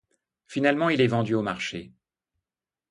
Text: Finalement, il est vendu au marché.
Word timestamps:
Finalement, 0.47 0.89
il 0.89 0.99
est 0.99 1.05
vendu 1.05 1.35
au 1.35 1.43
marché. 1.43 1.91